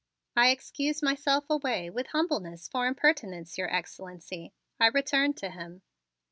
"I 0.35 0.49
excuse 0.49 1.03
myself 1.03 1.47
away 1.47 1.91
with 1.91 2.07
humbleness 2.07 2.67
for 2.67 2.87
impertinence, 2.87 3.59
Your 3.59 3.71
Excellency," 3.71 4.51
I 4.79 4.87
returned 4.87 5.37
to 5.37 5.51
him. 5.51 5.83